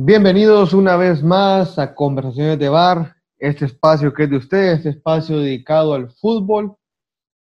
[0.00, 4.90] Bienvenidos una vez más a Conversaciones de Bar, este espacio que es de ustedes, este
[4.90, 6.76] espacio dedicado al fútbol,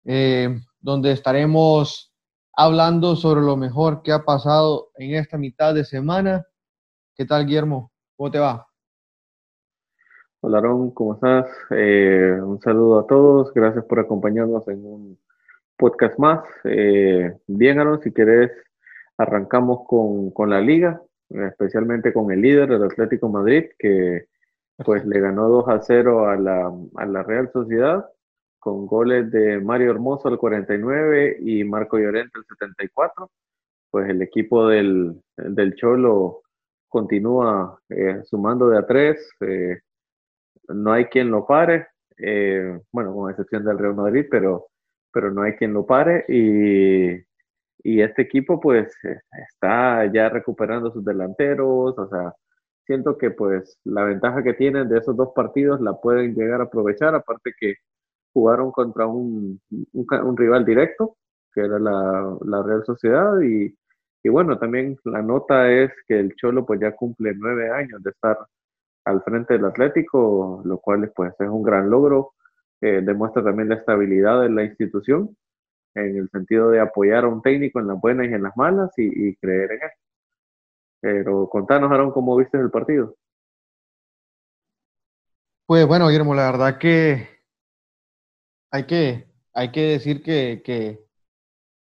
[0.06, 2.14] eh, donde estaremos
[2.56, 6.46] hablando sobre lo mejor que ha pasado en esta mitad de semana.
[7.14, 7.92] ¿Qué tal, Guillermo?
[8.16, 8.66] ¿Cómo te va?
[10.40, 11.46] Hola, Aaron, ¿cómo estás?
[11.72, 15.18] Eh, un saludo a todos, gracias por acompañarnos en un
[15.76, 16.42] podcast más.
[16.64, 18.50] Eh, bien, Aaron, si querés,
[19.18, 24.26] arrancamos con, con la liga especialmente con el líder, del Atlético Madrid, que
[24.84, 28.04] pues le ganó 2 a 0 a la, a la Real Sociedad
[28.66, 33.30] con goles de Mario Hermoso al 49 y Marco Llorente al 74.
[33.92, 36.42] Pues el equipo del, del Cholo
[36.88, 39.30] continúa eh, sumando de a tres.
[39.38, 39.78] Eh,
[40.68, 41.86] no hay quien lo pare,
[42.18, 44.66] eh, bueno, con excepción del Real Madrid, pero,
[45.12, 46.24] pero no hay quien lo pare.
[46.28, 47.12] Y
[47.82, 48.92] y este equipo pues
[49.50, 52.34] está ya recuperando sus delanteros, o sea,
[52.86, 56.64] siento que pues la ventaja que tienen de esos dos partidos la pueden llegar a
[56.64, 57.74] aprovechar, aparte que
[58.32, 59.60] jugaron contra un,
[59.92, 61.16] un, rival directo,
[61.54, 63.74] que era la, la Real Sociedad, y,
[64.22, 68.10] y, bueno, también la nota es que el Cholo pues ya cumple nueve años de
[68.10, 68.38] estar
[69.06, 72.34] al frente del Atlético, lo cual pues es un gran logro,
[72.80, 75.36] eh, demuestra también la estabilidad de la institución
[75.96, 78.90] en el sentido de apoyar a un técnico en las buenas y en las malas
[78.96, 79.90] y, creer en él.
[81.00, 83.16] Pero contanos, Aaron, cómo viste el partido.
[85.66, 87.28] Pues bueno, Guillermo, la verdad que
[88.70, 91.00] hay que, hay que decir que, que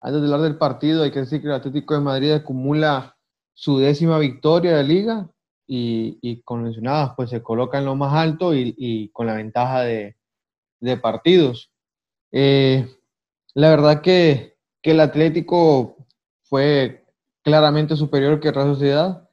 [0.00, 3.16] antes de hablar del partido, hay que decir que el Atlético de Madrid acumula
[3.54, 5.28] su décima victoria de liga
[5.66, 9.34] y, y con mencionadas, pues se coloca en lo más alto y, y con la
[9.34, 10.16] ventaja de,
[10.80, 11.72] de partidos.
[12.32, 12.86] Eh,
[13.56, 15.96] la verdad que, el Atlético
[16.44, 17.04] fue
[17.42, 19.28] claramente superior que Real Sociedad.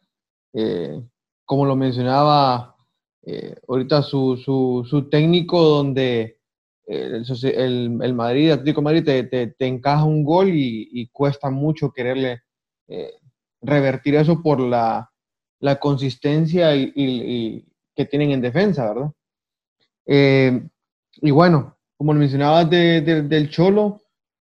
[0.54, 1.00] Eh,
[1.46, 2.76] como lo mencionaba
[3.22, 6.40] eh, ahorita su, su, técnico, donde
[6.88, 7.24] el,
[8.02, 12.42] el, Madrid, Atlético Madrid, te, encaja un gol y, cuesta mucho quererle
[12.88, 13.12] eh,
[13.62, 15.12] revertir eso por la,
[15.80, 17.64] consistencia y,
[17.94, 19.12] que tienen en defensa, ¿verdad?
[21.22, 24.00] y bueno, como lo mencionabas del Cholo,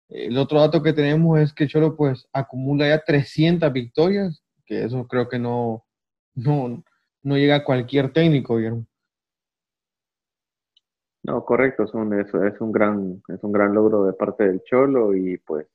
[0.09, 5.07] el otro dato que tenemos es que Cholo pues acumula ya 300 victorias, que eso
[5.07, 5.85] creo que no,
[6.35, 6.83] no,
[7.23, 8.87] llega a cualquier técnico, ¿vieron?
[11.23, 15.13] No, correcto, es un, es, un gran, es un gran logro de parte del Cholo
[15.13, 15.67] y pues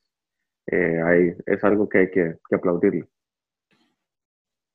[0.70, 3.06] eh, es algo que hay que, aplaudirle.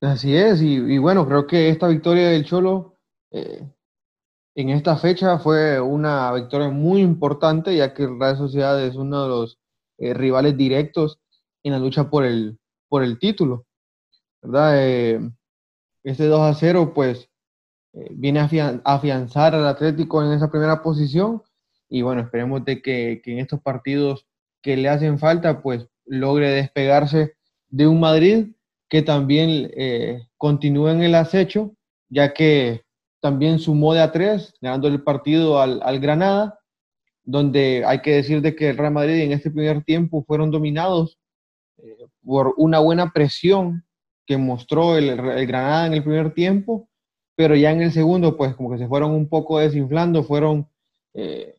[0.01, 2.94] Así es, y, bueno, creo que esta victoria del Cholo
[3.31, 3.63] eh,
[4.57, 9.29] en esta fecha fue una victoria muy importante, ya que Real Sociedad es uno de
[9.29, 9.59] los
[10.00, 11.19] eh, rivales directos
[11.62, 12.57] en la lucha por el,
[12.90, 13.68] por el título.
[14.41, 14.84] ¿verdad?
[14.84, 15.19] Eh,
[16.03, 17.29] este 2 a 0, pues,
[17.94, 21.44] eh, viene a afianzar al Atlético en esa primera posición.
[21.88, 24.25] Y bueno, esperemos de que, que en estos partidos
[24.63, 27.35] que le hacen falta, pues logre despegarse
[27.69, 28.56] de un Madrid
[28.89, 29.69] que también
[30.38, 31.75] continúe en el acecho,
[32.09, 32.87] ya que
[33.20, 36.60] también sumó de a tres, ganando el partido al, Granada,
[37.24, 41.18] donde hay que decir de que el Real Madrid en este primer tiempo fueron dominados
[41.78, 43.84] eh, por una buena presión
[44.26, 45.16] que mostró el,
[45.48, 46.90] Granada en el primer tiempo,
[47.36, 50.68] pero ya en el segundo, pues como que se fueron un poco desinflando, fueron
[51.14, 51.56] eh,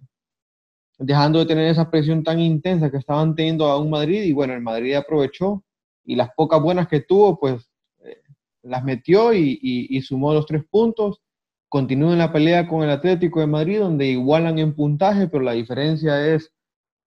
[0.99, 4.55] dejando de tener esa presión tan intensa que estaban teniendo a un Madrid, y bueno,
[4.55, 5.65] el Madrid aprovechó
[6.05, 7.71] y las pocas buenas que tuvo, pues
[8.01, 8.23] eh,
[8.63, 11.21] las metió y sumó los tres puntos
[11.69, 15.53] continúa en la pelea con el Atlético de Madrid, donde igualan en puntaje, pero la
[15.53, 16.53] diferencia es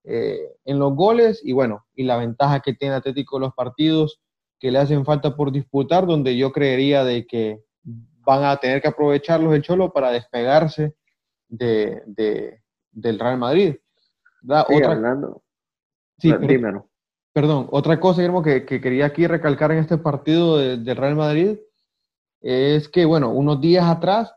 [0.04, 4.20] eh, en los goles y bueno, y la ventaja que tiene Atlético en los partidos
[4.60, 8.88] que le hacen falta por disputar, donde yo creería de que van a tener que
[8.88, 10.96] aprovecharlos el Cholo para despegarse
[11.48, 12.04] de,
[12.92, 13.76] del Real Madrid.
[14.44, 15.44] otra, hablando.
[16.20, 16.32] Sí,
[17.34, 21.58] Perdón, otra cosa, que, que, quería aquí recalcar en este partido del Real Madrid
[22.42, 24.36] es que, bueno, unos días atrás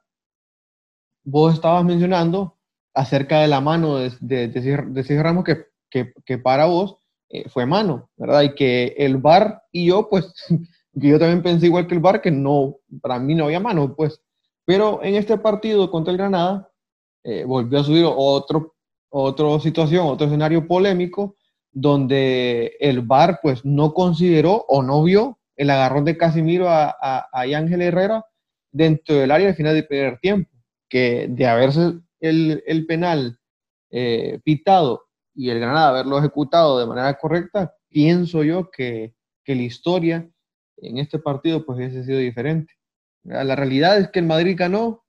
[1.24, 2.56] vos estabas mencionando
[2.94, 6.98] acerca de la mano de, de, de, Ramos que, que, que, para vos
[7.30, 8.42] eh, fue mano, ¿verdad?
[8.42, 10.32] Y que el VAR y yo, pues,
[10.92, 14.20] yo también pensé igual que el VAR, que no, para mí no había mano, pues.
[14.64, 16.70] Pero en este partido contra el Granada,
[17.24, 18.76] eh, volvió a subir otro,
[19.10, 21.36] otra situación, otro escenario polémico,
[21.72, 27.28] donde el VAR, pues, no consideró o no vio el agarrón de Casimiro a, a,
[27.32, 28.24] a Ángel Herrera
[28.70, 30.53] dentro del área al final del primer tiempo
[30.94, 33.36] que de haberse el, penal
[33.90, 39.12] eh, pitado y el Granada haberlo ejecutado de manera correcta, pienso yo que,
[39.44, 40.30] la historia
[40.76, 42.74] en este partido pues hubiese sido diferente.
[43.24, 45.02] La realidad es que el Madrid ganó.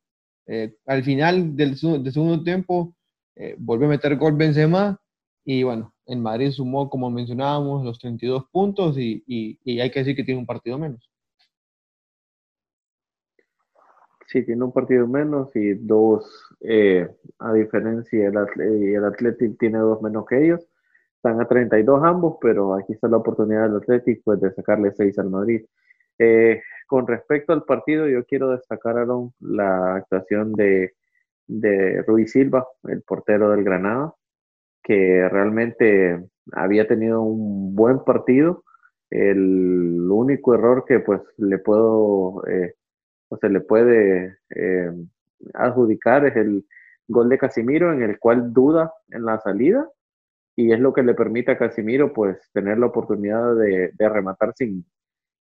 [0.48, 2.96] Eh, al final del, segundo tiempo
[3.36, 5.00] eh, volvió a meter gol Benzema
[5.44, 10.16] y bueno, el Madrid sumó, como mencionábamos, los 32 puntos y, y, hay que decir
[10.16, 11.12] que tiene un partido menos.
[14.27, 17.07] Sí, tiene un partido menos y dos, eh,
[17.39, 20.68] a diferencia, el, el Athletic tiene dos menos que ellos.
[21.18, 25.19] Están a 32 ambos, pero aquí está la oportunidad del Athletic pues, de sacarle 6
[25.19, 25.66] al Madrid.
[26.19, 30.94] Eh, con respecto al partido, yo quiero destacar, Aaron, la actuación de,
[31.48, 34.13] de Ruiz Silva, el portero del Granada,
[34.83, 36.24] que realmente
[36.54, 38.63] había tenido un buen partido.
[39.10, 42.75] El único error que pues le puedo, eh,
[43.36, 44.92] o se le puede eh,
[45.54, 46.66] adjudicar es el
[47.08, 49.88] gol de Casimiro en el cual duda en la salida
[50.56, 54.86] y es lo que le permite a Casimiro pues tener la oportunidad de, rematar sin,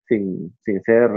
[0.06, 0.52] sin,
[0.84, 1.10] ser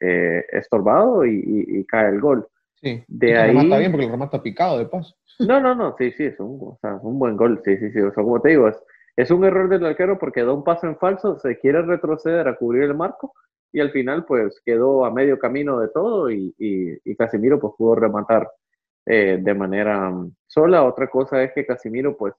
[0.00, 2.46] eh, estorbado y, cae el gol.
[2.80, 3.48] Sí, de ahí...
[3.56, 5.16] remata bien porque lo remata picado de paso.
[5.40, 8.22] No, no, no, sí, sí, es un, un buen gol, sí, sí, sí, o sea,
[8.22, 8.76] como te digo, es,
[9.16, 12.56] es un error del arquero porque da un paso en falso, se quiere retroceder a
[12.56, 13.34] cubrir el marco
[13.72, 17.94] y al final pues quedó a medio camino de todo y, y, Casimiro pues pudo
[17.94, 18.48] rematar
[19.04, 20.84] eh, de manera mm, sola.
[20.84, 22.34] Otra cosa es que Casimiro pues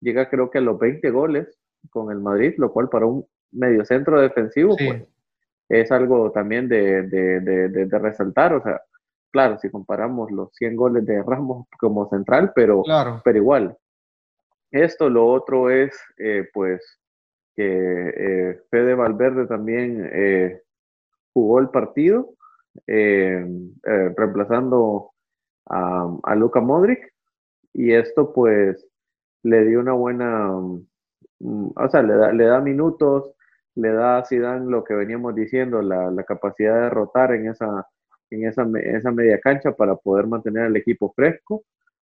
[0.00, 1.58] llega creo que a los 20 goles
[1.90, 5.08] con el Madrid, lo cual para un mediocentro defensivo pues,
[5.68, 8.54] es algo también de, de, de, resaltar.
[8.54, 8.80] O sea,
[9.30, 12.82] claro, si comparamos los 100 goles de Ramos como central, pero,
[13.24, 13.76] pero igual.
[14.70, 17.00] Esto, lo otro es eh, pues
[17.54, 20.62] que eh, Fede Valverde también eh,
[21.36, 22.34] jugó el partido,
[22.86, 25.10] reemplazando
[25.66, 27.12] a, a Luka Modric,
[27.74, 28.86] y esto pues
[29.42, 30.50] le dio una buena,
[31.40, 33.32] mm, o sea, le da, le da minutos,
[33.74, 37.86] le da a Zidane lo que veníamos diciendo, la, la capacidad de rotar en esa,
[38.30, 41.64] en esa, esa media cancha para poder mantener al equipo fresco.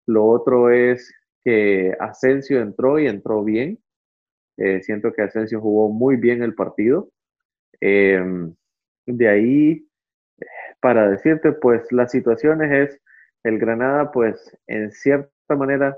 [0.07, 1.13] Lo otro es
[1.45, 3.79] que Asensio entró y entró bien.
[4.57, 7.11] Eh, siento que Asensio jugó muy bien el partido.
[7.81, 8.55] Em,
[9.09, 9.89] de ahí,
[10.81, 13.01] para decirte, pues las situaciones es,
[13.45, 15.97] el Granada, pues en cierta manera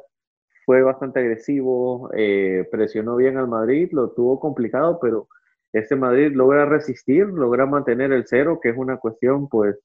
[0.64, 5.28] fue bastante agresivo, eh, presionó bien al Madrid, lo tuvo complicado, pero
[5.72, 9.76] este Madrid logra resistir, logra mantener el cero, que es una cuestión pues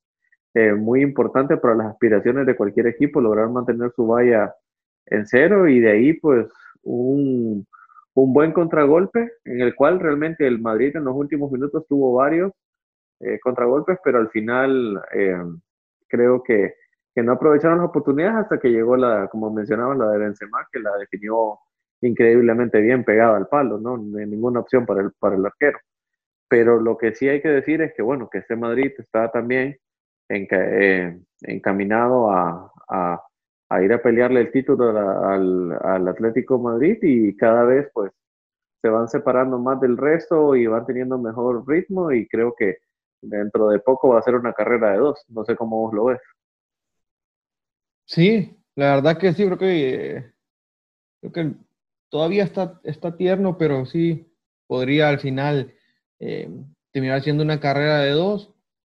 [0.54, 4.54] eh, muy importante para las aspiraciones de cualquier equipo, lograr mantener su valla
[5.08, 6.48] en cero y de ahí pues
[6.84, 7.66] un,
[8.14, 12.52] un buen contragolpe en el cual realmente el Madrid en los últimos minutos tuvo varios
[13.20, 15.02] eh, contragolpes, pero al final
[16.08, 16.76] creo que
[17.16, 20.80] que no aprovecharon las oportunidades hasta que llegó la, como mencionaba, la de Benzema, que
[20.80, 21.60] la definió
[22.02, 23.96] increíblemente bien pegada al palo, ¿no?
[24.20, 25.80] Hay ninguna opción para el, para el arquero.
[26.50, 29.78] Pero lo que sí hay que decir es que, bueno, que este Madrid está también
[30.30, 33.24] eh, encaminado a, a,
[33.70, 38.12] a, ir a pelearle el título al, al Atlético Madrid y cada vez, pues,
[38.82, 42.78] se van separando más del resto y van teniendo mejor ritmo y creo que
[43.30, 45.24] dentro de poco va a ser una carrera de dos.
[45.30, 46.20] No sé cómo vos lo ves.
[48.06, 50.32] Sí, la verdad que sí, creo que,
[51.22, 51.56] creo que
[52.10, 54.32] todavía está, está tierno, pero sí
[54.68, 55.74] podría al final
[56.20, 56.50] eh,
[56.92, 58.54] terminar siendo una carrera de dos,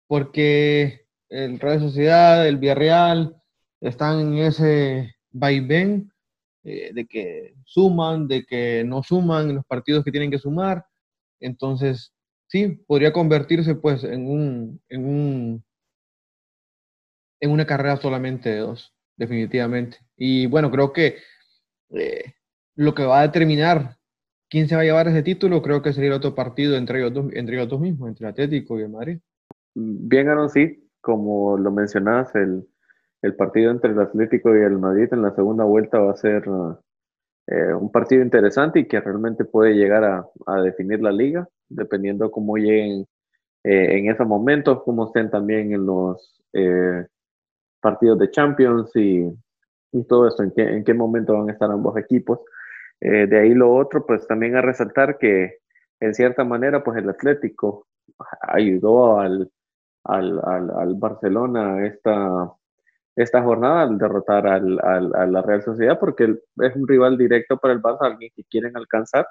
[0.08, 3.40] porque el Real Sociedad, el Villarreal,
[3.80, 6.10] están en ese vaivén
[6.64, 10.84] eh, de que suman, de que no suman los partidos que tienen que sumar.
[11.40, 12.12] Entonces,
[12.86, 15.64] podría convertirse pues en un, en un
[17.40, 19.98] en una carrera solamente de dos definitivamente.
[20.16, 21.16] Y bueno, creo que
[21.90, 22.34] eh,
[22.74, 23.96] lo que va a determinar
[24.48, 27.14] quién se va a llevar ese título, creo que sería el otro partido entre ellos
[27.14, 29.18] dos, entre ellos dos mismos, entre Atlético y el Madrid.
[29.74, 32.66] Bien, Aaron, sí, como lo mencionas, el,
[33.22, 36.44] el, partido entre el Atlético y el Madrid en la segunda vuelta va a ser
[37.46, 42.56] eh, un partido interesante y que realmente puede llegar a, definir la liga, dependiendo cómo
[42.56, 43.06] lleguen
[43.64, 46.42] eh, en esos momentos, cómo estén también en los
[47.80, 49.30] partidos de Champions y,
[50.08, 52.40] todo esto, en qué, en qué momento van a estar ambos equipos.
[53.00, 55.58] Eh, de ahí lo otro, pues también a resaltar que
[56.00, 57.86] en cierta manera, pues el Atlético
[58.42, 59.50] ayudó al,
[60.04, 62.52] al, al, Barcelona esta,
[63.16, 67.72] esta jornada al derrotar al, a la Real Sociedad, porque es un rival directo para
[67.72, 69.26] el Barça, alguien que quieren alcanzar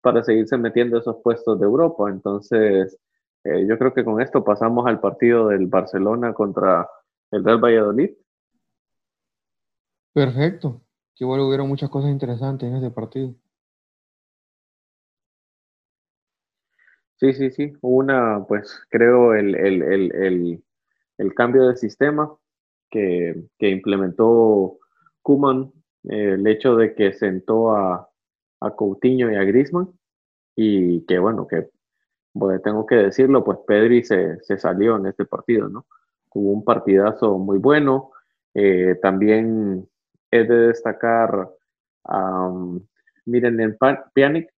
[0.00, 2.10] para seguirse metiendo esos puestos de Europa.
[2.10, 2.98] Entonces,
[3.44, 6.88] eh, yo creo que con esto pasamos al partido del Barcelona contra
[7.30, 8.10] el Real Valladolid.
[10.12, 10.82] Perfecto.
[11.14, 13.34] Que bueno, hubieron muchas cosas interesantes en ese partido.
[17.16, 17.72] Sí, sí, sí.
[17.82, 20.64] Una, pues creo el, el, el,
[21.18, 22.32] el cambio de sistema
[22.90, 24.78] que, que implementó
[25.22, 25.72] Kuman,
[26.04, 28.08] el hecho de que sentó a,
[28.76, 29.88] Coutinho y a Griezmann,
[30.56, 31.68] y que bueno, que
[32.62, 35.86] tengo que decirlo, pues Pedri se, se, salió en este partido, ¿no?
[36.32, 38.10] Tuvo un partidazo muy bueno.
[38.54, 39.88] Eh, también
[40.30, 41.50] es de destacar
[42.04, 42.50] a,
[43.28, 43.76] miren, en
[44.14, 44.50] Pjanic,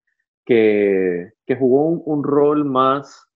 [0.45, 3.27] que, que jugó un, rol más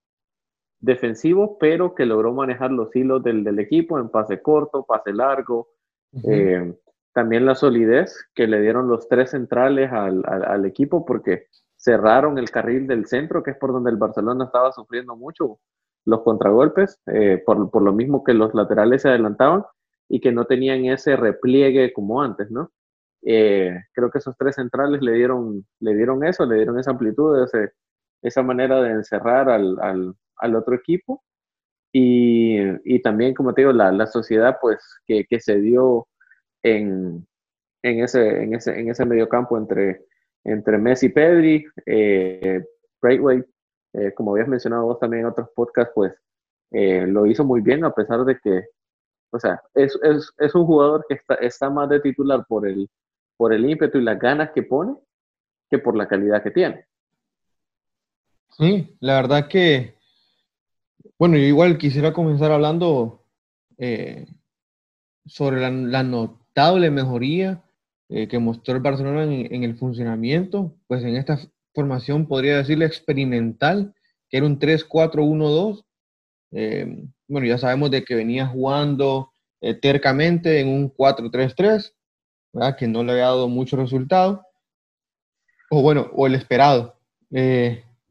[0.85, 5.69] defensivo, pero que logró manejar los hilos del, del equipo en pase corto, pase largo.
[6.25, 6.75] Eh,
[7.13, 12.51] también la solidez que le dieron los tres centrales al, al equipo, porque cerraron el
[12.51, 15.59] carril del centro, que es por donde el Barcelona estaba sufriendo mucho
[16.07, 19.65] los contragolpes, eh, por, por, lo mismo que los laterales se adelantaban
[20.09, 22.71] y que no tenían ese repliegue como antes, ¿no?
[23.23, 27.43] Eh, creo que esos tres centrales le dieron, le dieron eso, le dieron esa amplitud,
[27.43, 27.73] ese,
[28.23, 31.23] esa manera de encerrar al, al, al otro equipo.
[31.93, 36.09] Y, y, también, como te digo, la, la sociedad pues que, que se dio
[36.63, 37.27] en,
[37.83, 40.05] en, ese, en, ese, en ese medio campo entre
[40.45, 42.63] entre Messi y Pedri, eh,
[43.03, 46.13] eh, como habías mencionado vos también en otros podcasts, pues
[46.71, 48.67] eh, lo hizo muy bien a pesar de que,
[49.31, 52.89] o sea, es, es, es un jugador que está, está, más de titular por el,
[53.37, 54.95] por el ímpetu y las ganas que pone
[55.71, 56.87] que por la calidad que tiene.
[58.51, 59.97] Sí, la verdad que,
[61.19, 63.25] bueno, yo igual quisiera comenzar hablando
[63.79, 64.27] eh,
[65.27, 67.65] sobre la, la notable mejoría
[68.11, 71.39] eh, que mostró el Barcelona en, el funcionamiento, pues en esta
[71.75, 73.95] formación podría decirle experimental,
[74.29, 75.85] que era un 3-4-1-2.
[76.53, 79.33] Eh, bueno, ya sabemos de que venía jugando
[79.63, 81.95] eh, tercamente en un 4-3-3,
[82.79, 84.47] que no le había dado mucho resultado,
[85.71, 86.97] o bueno, o el esperado.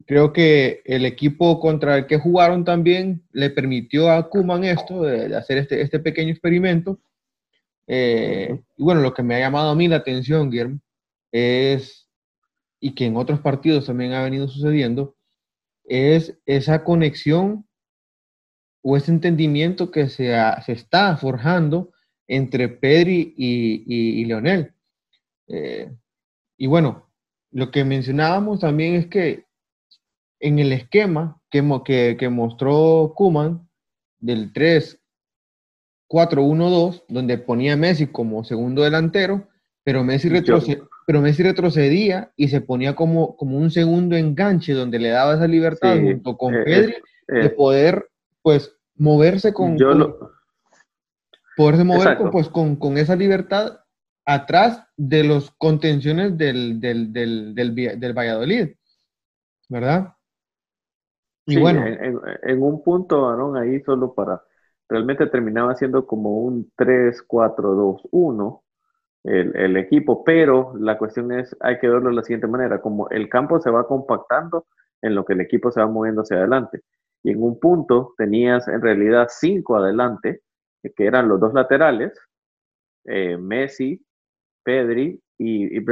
[0.06, 5.34] Creo que el equipo contra el que jugaron también le permitió a Kuman esto, de,
[5.36, 7.00] hacer este, este pequeño experimento,
[7.86, 10.80] eh, y bueno, lo que me ha llamado a mí la atención, Guillermo,
[11.32, 12.08] es,
[12.80, 15.16] y que en otros partidos también ha venido sucediendo,
[15.84, 17.66] es esa conexión
[18.82, 20.34] o ese entendimiento que se,
[20.64, 21.92] se está forjando
[22.26, 24.74] entre Pedri y, y, Leonel.
[25.48, 25.90] Eh,
[26.56, 27.10] y bueno,
[27.50, 29.44] lo que mencionábamos también es que
[30.44, 33.68] en el esquema que, que, que mostró Kuman
[34.20, 35.00] del 3
[36.08, 39.48] 4-1-2, donde ponía a Messi como segundo delantero,
[39.82, 40.30] pero Messi,
[41.06, 45.48] pero Messi retrocedía y se ponía como, como un segundo enganche donde le daba esa
[45.48, 46.94] libertad junto con eh, Pedri
[47.28, 48.06] eh, de poder
[48.42, 49.76] pues moverse con,
[51.56, 53.80] poderse mover con, pues con, con, esa libertad
[54.24, 58.68] atrás de los contenciones del, del, del, del, Valladolid,
[59.68, 60.14] ¿verdad?
[61.46, 61.84] Y bueno.
[61.86, 64.42] En, en, un punto, Aaron, ahí solo para
[64.88, 68.62] realmente terminaba siendo como un 3-4-2-1
[69.24, 73.08] el, el, equipo, pero la cuestión es, hay que verlo de la siguiente manera, como
[73.08, 74.66] el campo se va compactando
[75.00, 76.82] en lo que el equipo se va moviendo hacia adelante.
[77.22, 80.42] Y en un punto tenías en realidad cinco adelante,
[80.82, 82.12] que eran los dos laterales,
[83.04, 84.04] eh, Messi,
[84.62, 85.84] Pedri y, y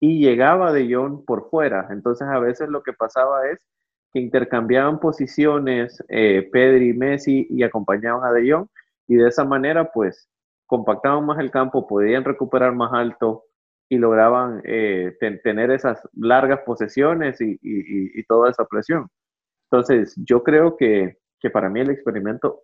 [0.00, 1.88] y llegaba De Jong por fuera.
[1.90, 3.58] Entonces a veces lo que pasaba es
[4.14, 8.68] que intercambiaban posiciones eh, Pedri y Messi y acompañaban a De Jong
[9.08, 10.30] y de esa manera pues
[10.66, 13.42] compactaban más el campo, podían recuperar más alto
[13.88, 19.08] y lograban eh, tener esas largas posesiones y, y, toda esa presión.
[19.70, 22.62] Entonces yo creo que, que para mí el experimento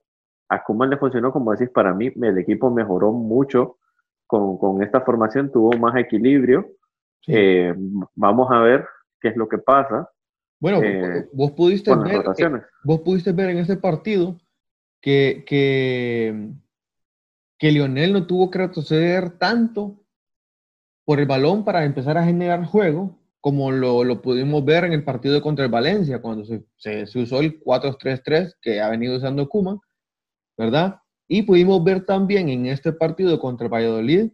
[0.49, 3.79] a Kuman le funcionó, como decís, para mí el equipo mejoró mucho
[4.27, 6.67] con, con esta formación, tuvo más equilibrio.
[7.27, 7.75] Eh,
[8.15, 8.87] vamos a ver
[9.21, 10.09] qué es lo que pasa.
[10.61, 14.39] Bueno, eh, vos, pudiste ver, eh, vos pudiste ver en ese partido
[15.01, 16.51] que, que,
[17.59, 20.05] que Lionel no tuvo que retroceder tanto
[21.07, 25.03] por el balón para empezar a generar juego, como lo, lo pudimos ver en el
[25.03, 29.81] partido contra el Valencia, cuando se, se, usó el 4-3-3 que ha venido usando Kuma,
[30.59, 31.01] ¿verdad?
[31.27, 34.31] Y pudimos ver también en este partido contra el Valladolid,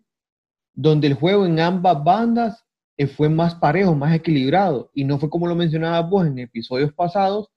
[0.75, 2.65] donde el juego en ambas bandas
[3.06, 4.90] fue más parejo, más equilibrado.
[4.94, 7.48] Y no fue como lo mencionabas vos en episodios pasados,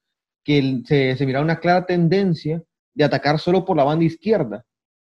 [0.43, 4.65] que se, se miraba una clara tendencia de atacar solo por la banda izquierda,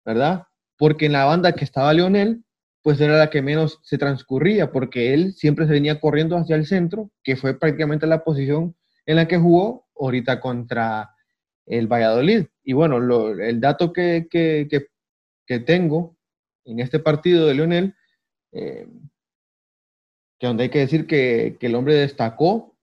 [0.06, 0.44] ¿verdad?
[0.78, 2.44] Porque en la banda que estaba Leonel,
[2.84, 6.66] pues era la que menos se transcurría, porque él siempre se venía corriendo hacia el
[6.66, 8.76] centro, que fue prácticamente la posición
[9.06, 11.10] en la que jugó ahorita contra
[11.66, 12.46] el Valladolid.
[12.64, 14.68] Y bueno, el dato que, que,
[15.48, 16.18] que, tengo
[16.66, 17.96] en este partido de Leonel,
[18.52, 18.88] eh,
[20.48, 22.76] donde hay que decir que, el hombre destacó,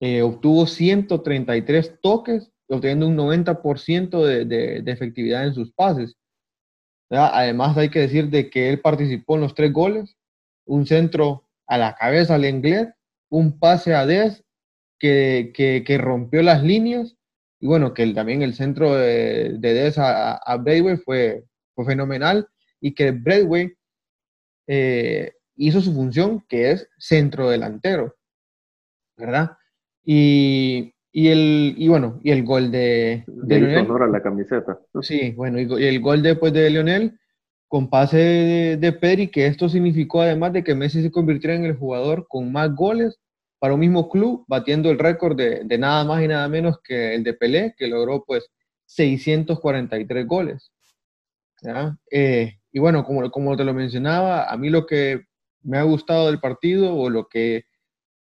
[0.00, 6.16] eh, obtuvo 133 toques obteniendo un 90% de, de, efectividad en sus pases.
[7.10, 10.16] Además, hay que decir de que él participó en los tres goles,
[10.64, 12.88] un centro a la cabeza al inglés,
[13.30, 14.44] un pase a Des
[14.98, 17.16] que, rompió las líneas,
[17.60, 20.64] y bueno, que también el centro de, de a, a
[21.04, 21.44] fue,
[21.86, 22.48] fenomenal,
[22.80, 23.74] y que Bradway
[25.56, 28.14] hizo su función, que es centro delantero,
[29.16, 29.52] ¿verdad?
[30.04, 33.90] Y, y el, y bueno, y el gol de, de Lionel.
[34.02, 34.78] a la camiseta.
[35.00, 37.18] Sí, bueno, y, el gol después de Lionel
[37.68, 41.64] con pase de, de Pedri, que esto significó además de que Messi se convirtiera en
[41.64, 43.18] el jugador con más goles
[43.58, 47.14] para un mismo club, batiendo el récord de, de nada más y nada menos que
[47.14, 48.48] el de Pelé, que logró pues
[48.86, 50.70] 643 goles.
[52.10, 55.24] Eh, y bueno, como, como te lo mencionaba, a mí lo que
[55.66, 57.66] me ha gustado del partido o lo que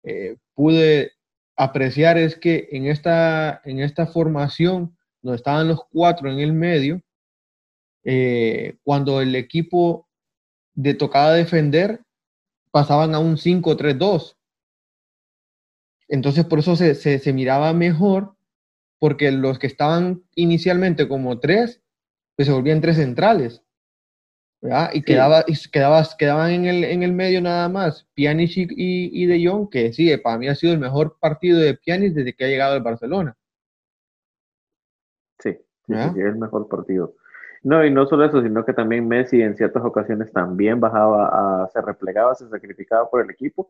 [0.03, 1.11] eh, pude
[1.55, 7.01] apreciar es que en esta, en esta formación, donde estaban los cuatro en el medio,
[8.03, 10.07] eh, cuando el equipo
[10.73, 12.01] de tocaba defender,
[12.71, 14.35] pasaban a un 5-3-2.
[16.07, 18.35] Entonces por eso se, se, miraba mejor,
[18.99, 21.81] porque los que estaban inicialmente como tres,
[22.35, 23.61] pues se volvían tres centrales.
[24.93, 25.55] Y, quedaba, y
[26.17, 30.37] quedaban en el, en el medio nada más Pjanic y, De Jong, que sí, para
[30.37, 33.35] mí ha sido el mejor partido de Pjanic desde que ha llegado al Barcelona.
[35.39, 37.13] Sí, sí, es el mejor partido.
[37.63, 41.67] No, y no solo eso, sino que también Messi en ciertas ocasiones también bajaba, a,
[41.67, 43.69] se replegaba, se sacrificaba por el equipo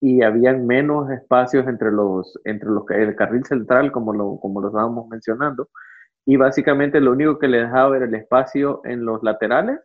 [0.00, 4.68] y habían menos espacios entre los, entre los el carril central, como lo, como lo
[4.68, 5.68] estábamos mencionando,
[6.24, 9.78] y básicamente lo único que le dejaba era el espacio en los laterales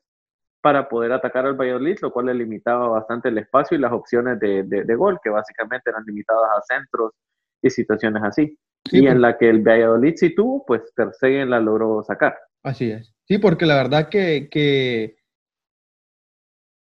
[0.68, 4.38] para poder atacar al Valladolid, lo cual le limitaba bastante el espacio y las opciones
[4.38, 7.14] de, de, gol, que básicamente eran limitadas a centros
[7.62, 8.60] y situaciones así.
[8.92, 12.38] y en la que el Valladolid sí tuvo, pues Ter Stegen la logró sacar.
[12.64, 13.16] Así es.
[13.30, 15.16] Sí, porque la verdad que, que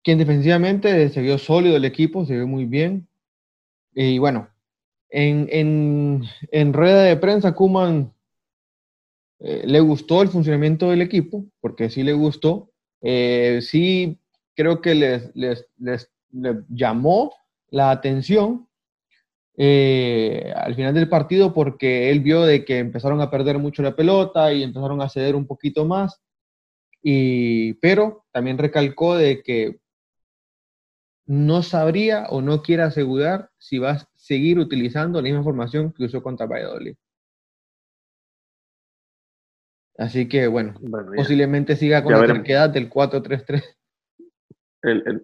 [0.03, 3.07] quien defensivamente se vio sólido el equipo, se vio muy bien.
[3.95, 4.49] Y bueno,
[5.09, 8.13] en, en, en rueda de prensa, Kuman
[9.39, 12.69] eh, le gustó el funcionamiento del equipo, porque sí le gustó,
[13.03, 14.17] eh, sí
[14.55, 15.69] creo que les,
[16.69, 17.33] llamó
[17.69, 18.67] la atención
[19.57, 23.95] eh, al final del partido porque él vio de que empezaron a perder mucho la
[23.95, 26.21] pelota y empezaron a ceder un poquito más,
[27.03, 29.79] y, pero también recalcó de que
[31.25, 36.05] no sabría o no quiere asegurar si va a seguir utilizando la misma formación que
[36.05, 36.95] usó contra Valladolid.
[39.97, 40.73] Así que bueno,
[41.15, 43.63] posiblemente siga con la terquedad del 4-3-3.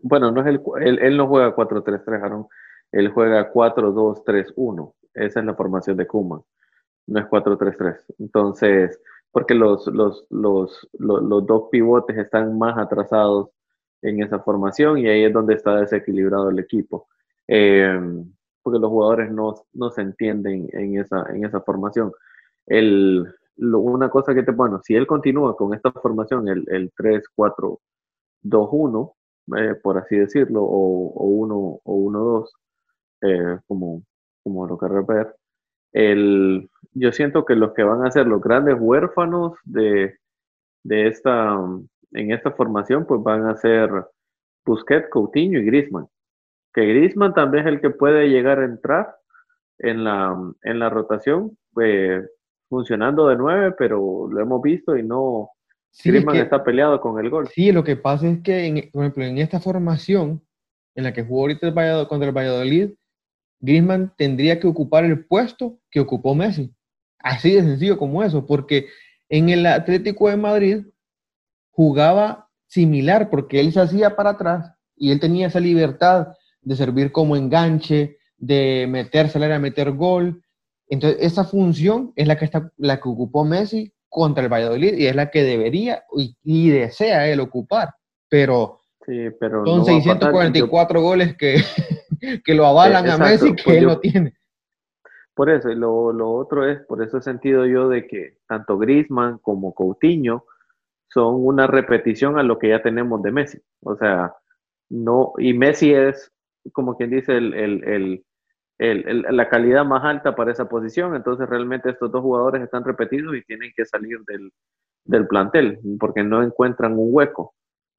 [0.04, 2.48] bueno, no es el, él, no juega 4-3-3, Aaron.
[2.92, 4.94] Él juega 4-2-3-1.
[5.14, 6.42] Esa es la formación de Kuma.
[7.08, 7.98] No es 4-3-3.
[8.20, 9.00] Entonces,
[9.32, 13.50] porque los, los, los, los, dos pivotes están más atrasados
[14.02, 17.08] en esa formación y ahí es donde está desequilibrado el equipo.
[17.48, 18.00] Eh,
[18.62, 22.12] porque los jugadores no, no se entienden en esa, en esa formación.
[22.68, 29.14] El, una cosa que te, bueno, si él continúa con esta formación, el, el 3-4-2-1,
[29.58, 32.50] eh, por así decirlo, o, o 1 o 1-2,
[33.22, 34.04] eh, como,
[34.44, 35.36] como lo querrás ver,
[35.92, 40.18] el, yo siento que los que van a ser los grandes huérfanos de,
[40.84, 41.58] de esta,
[42.12, 43.90] en esta formación, pues van a ser
[44.66, 46.08] Busquets, Coutinho y Griezmann.
[46.74, 49.16] Que Griezmann también es el que puede llegar a entrar
[49.80, 52.30] en la, en la rotación, pues,
[52.70, 55.50] funcionando de nueve, pero lo hemos visto y no.
[55.92, 57.48] Sí, Griezmann está peleado con el gol.
[57.48, 60.42] Sí, lo que pasa es que, en, por ejemplo, en esta formación
[60.96, 62.92] en la que jugó ahorita el Valladolid, contra el Valladolid,
[63.60, 66.74] Griezmann tendría que ocupar el puesto que ocupó Messi.
[67.18, 68.88] Así de sencillo como eso, porque
[69.28, 70.86] en el Atlético de Madrid
[71.72, 77.12] jugaba similar, porque él se hacía para atrás y él tenía esa libertad de servir
[77.12, 80.44] como enganche, de meterse al área, meter gol,
[80.90, 85.06] entonces, esa función es la que, está, la que ocupó Messi contra el Valladolid y
[85.06, 86.04] es la que debería
[86.44, 87.90] y, desea él ocupar.
[88.28, 88.80] Pero,
[89.40, 91.58] pero son 644 goles que,
[92.44, 94.34] que lo avalan a Messi que pues él no tiene.
[95.36, 99.38] Por eso, lo, lo otro es, por eso he sentido yo de que tanto Grisman
[99.38, 100.44] como Coutinho
[101.08, 103.60] son una repetición a lo que ya tenemos de Messi.
[103.82, 104.36] O sea,
[104.90, 106.32] no, y Messi es,
[106.74, 108.26] como quien dice, el el,
[108.80, 111.16] la calidad más alta para esa posición.
[111.16, 114.52] Entonces realmente estos dos jugadores están repetidos y tienen que salir del,
[115.04, 117.54] del plantel porque no encuentran un hueco.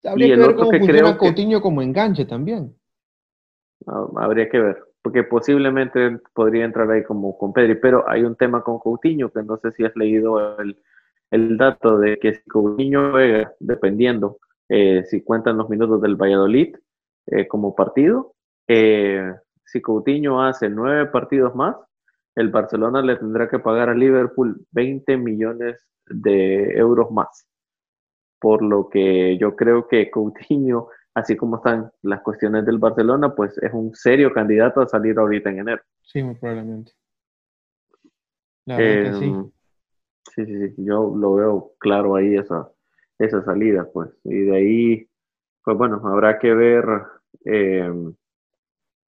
[0.04, 2.74] Habría y que ver cómo que funciona Coutinho como enganche también.
[3.86, 4.82] Ah, habría que ver.
[5.02, 9.42] porque posiblemente podría entrar ahí como con Pedri, pero hay un tema con Coutinho que
[9.42, 10.78] no sé si has leído el,
[11.30, 14.38] el dato de que si Coutinho juega, dependiendo
[14.68, 16.76] eh, si cuentan los minutos del Valladolid
[17.26, 18.34] eh, como partido,
[18.68, 19.34] eh,
[19.70, 21.76] si Coutinho hace nueve partidos más,
[22.34, 27.46] el Barcelona le tendrá que pagar a Liverpool 20 millones de euros más.
[28.40, 33.56] Por lo que yo creo que Coutinho, así como están las cuestiones del Barcelona, pues
[33.58, 35.82] es un serio candidato a salir ahorita en enero.
[36.02, 36.92] Sí, muy probablemente.
[39.18, 39.34] sí.
[40.34, 42.70] Sí, sí, sí, yo lo veo claro ahí esa,
[43.18, 44.10] esa salida, pues.
[44.24, 45.08] Y de ahí,
[45.64, 46.84] pues bueno, habrá que ver
[47.44, 47.90] eh,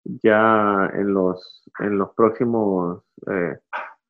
[0.05, 3.59] ya en los, en los próximos, eh,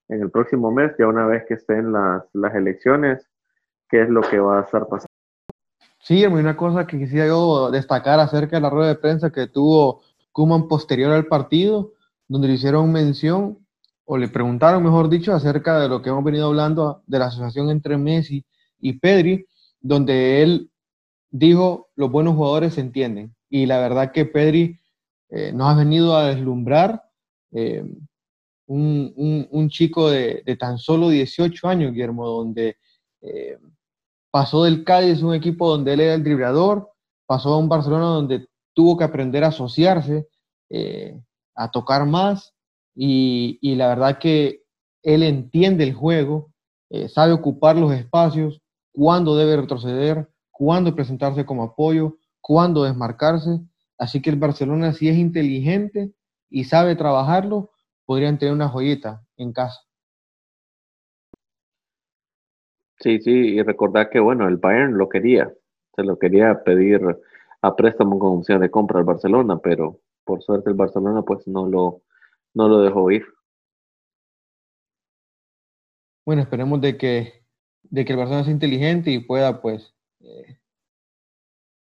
[0.08, 3.28] en el próximo mes, ya una vez que estén las, las elecciones,
[3.88, 5.06] qué es lo que va a estar pasando.
[5.98, 10.02] Sí, una cosa que quisiera yo destacar acerca de la rueda de prensa que tuvo
[10.32, 11.92] Kuman posterior al partido,
[12.26, 13.58] donde le hicieron mención
[14.04, 17.70] o le preguntaron, mejor dicho, acerca de lo que hemos venido hablando de la asociación
[17.70, 18.44] entre Messi
[18.80, 19.46] y Pedri,
[19.80, 20.70] donde él
[21.30, 23.34] dijo, los buenos jugadores se entienden.
[23.48, 24.80] Y la verdad que Pedri
[25.32, 27.02] eh, nos ha venido a deslumbrar.
[27.52, 27.84] Eh,
[28.66, 32.76] un, chico de, tan solo 18 años, Guillermo, donde
[33.20, 33.58] eh,
[34.30, 36.90] pasó del Cádiz, un equipo donde él era el driblador,
[37.26, 40.26] pasó a un Barcelona donde tuvo que aprender a asociarse,
[41.54, 42.54] a tocar más,
[42.94, 44.62] y, la verdad que
[45.02, 46.52] él entiende el juego,
[46.90, 48.60] eh, sabe ocupar los espacios,
[48.92, 53.60] cuándo debe retroceder, cuándo presentarse como apoyo, cuándo desmarcarse.
[54.02, 56.10] Así que el Barcelona, si es inteligente
[56.50, 57.70] y sabe trabajarlo,
[58.04, 59.78] podrían tener una joyita en casa.
[62.98, 65.54] Sí, sí, y recordar que, bueno, el Bayern lo quería,
[65.94, 67.00] se lo quería pedir
[67.60, 71.68] a préstamo con opción de compra al Barcelona, pero por suerte el Barcelona pues no
[71.68, 72.02] lo,
[72.54, 73.24] no lo dejó ir.
[76.26, 77.44] Bueno, esperemos de que,
[77.84, 80.58] de que el Barcelona sea inteligente y pueda pues eh,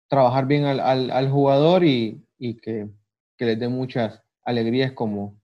[0.07, 0.79] trabajar bien al,
[1.11, 2.87] al, jugador y, y que,
[3.37, 5.39] que, les dé muchas alegrías como,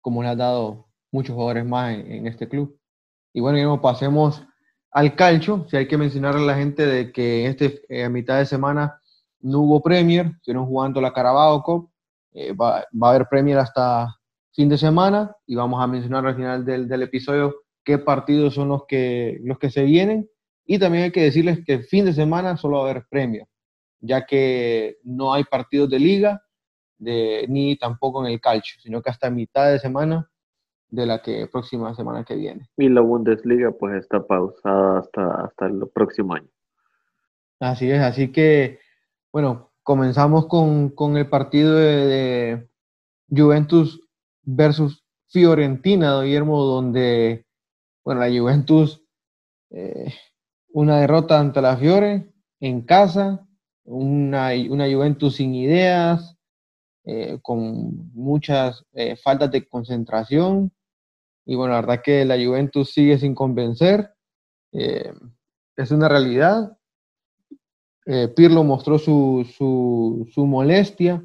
[0.00, 2.78] como le ha dado muchos jugadores más en, este club.
[3.32, 4.44] Y bueno, pasemos
[4.90, 5.66] al calcio.
[5.68, 9.00] Si hay que mencionarle a la gente de que este, eh, a mitad de semana
[9.40, 11.90] no hubo Premier, estuvieron jugando la Carabao Cup.
[12.32, 14.18] Eh, va, va, a haber Premier hasta
[14.52, 18.68] fin de semana y vamos a mencionar al final del, del, episodio qué partidos son
[18.68, 20.28] los que, los que se vienen.
[20.66, 23.46] Y también hay que decirles que fin de semana solo va a haber premio,
[24.04, 26.42] ya que no hay partidos de liga
[26.98, 30.30] de, ni tampoco en el calcio, sino que hasta mitad de semana
[30.88, 32.68] de la que próxima semana que viene.
[32.76, 36.48] Y la Bundesliga pues está pausada hasta, hasta el próximo año.
[37.60, 38.78] Así es, así que
[39.32, 44.00] bueno, comenzamos con, con el partido de, de Juventus
[44.42, 47.46] versus Fiorentina, Guillermo, donde,
[48.04, 49.02] bueno, la Juventus,
[49.70, 50.14] eh,
[50.72, 53.44] una derrota ante la Fiore en casa,
[53.84, 56.36] una, una Juventus sin ideas,
[57.04, 60.72] eh, con muchas eh, faltas de concentración.
[61.46, 64.10] Y bueno, la verdad que la Juventus sigue sin convencer.
[64.72, 66.76] es una realidad.
[68.36, 71.24] Pirlo mostró su, su, su molestia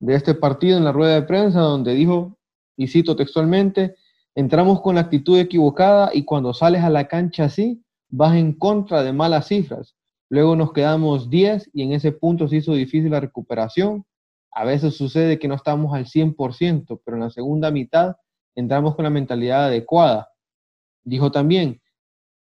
[0.00, 2.38] de este partido en la rueda de prensa, donde dijo
[2.78, 3.96] y cito textualmente,
[4.34, 9.02] entramos con la actitud equivocada y cuando sales a la cancha así, vas en contra
[9.02, 9.97] de malas cifras.
[10.30, 14.04] Luego nos quedamos 10 y en ese punto se hizo difícil la recuperación.
[14.52, 18.16] A veces sucede que no estamos al 100%, pero en la segunda mitad
[18.54, 20.28] entramos con la mentalidad adecuada.
[21.04, 21.80] Dijo también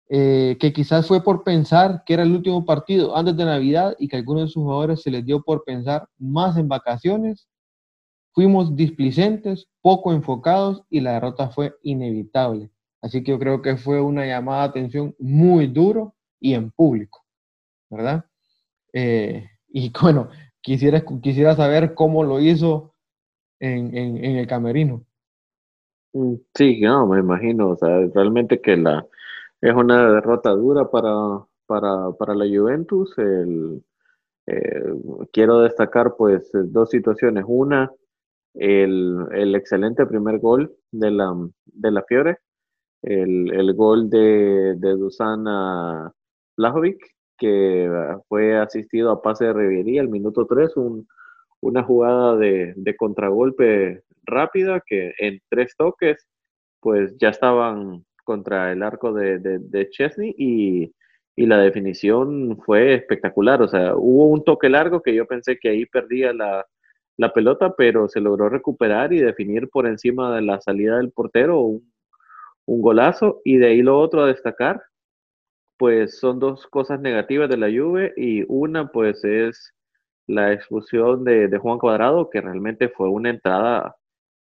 [0.09, 4.09] eh, que quizás fue por pensar que era el último partido antes de Navidad y
[4.09, 7.49] que a algunos de sus jugadores se les dio por pensar más en vacaciones
[8.39, 12.71] Fuimos displicentes, poco enfocados y la derrota fue inevitable.
[13.03, 17.25] Así que yo creo que fue una llamada de atención muy duro y en público,
[17.91, 18.25] ¿verdad?
[18.93, 20.29] Eh, y bueno,
[20.61, 22.95] quisiera, quisiera saber cómo lo hizo
[23.61, 25.05] en, el camerino.
[26.13, 29.07] Mm, sí, no, me imagino, o sea, realmente que la
[29.61, 33.17] es una derrota dura para, para, la Juventus.
[33.19, 33.83] El,
[34.47, 34.95] eh,
[35.33, 37.45] quiero destacar pues dos situaciones.
[37.47, 37.91] Una,
[38.55, 41.35] el, excelente primer gol de la,
[41.67, 42.39] de la Fiore,
[43.03, 46.13] el, gol de, de Dusana
[46.57, 47.91] Blajovic, que
[48.29, 50.73] fue asistido a pase de Rivería al minuto 3,
[51.61, 56.27] una jugada de, contragolpe rápida que en tres toques
[56.81, 60.93] pues ya estaban contra el arco de, de, Chesney y,
[61.35, 63.63] y, la definición fue espectacular.
[63.63, 66.67] O sea, hubo un toque largo que yo pensé que ahí perdía la,
[67.19, 71.61] la pelota, pero se logró recuperar y definir por encima de la salida del portero
[71.61, 71.93] un,
[72.67, 73.41] un golazo.
[73.45, 74.81] Y de ahí lo otro a destacar,
[75.79, 79.75] pues son dos cosas negativas de la Juve y una pues es
[80.27, 83.97] la expulsión de, Juan Cuadrado, que realmente fue una entrada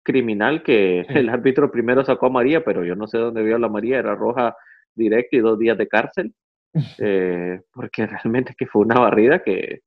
[0.04, 3.70] criminal que el árbitro primero sacó a María, pero yo no sé dónde vio la
[3.70, 4.56] María, era roja
[4.96, 6.34] directa y dos días de cárcel,
[7.00, 9.82] eh, porque realmente que fue una barrida que,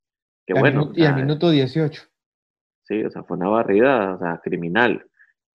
[0.48, 0.92] bueno.
[0.94, 2.02] y al minuto 18.
[2.84, 5.04] Sí, o sea, fue una barrida o sea, criminal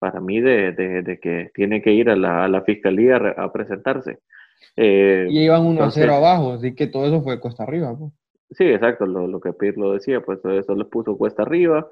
[0.03, 4.19] para mí de, que tiene que ir a la, fiscalía a, presentarse.
[4.75, 7.95] Eh, y iban 1 a 0 abajo, así que todo eso fue costa arriba.
[8.51, 11.87] Sí, exacto, lo, lo que Pirlo decía, pues eso les puso cuesta arriba.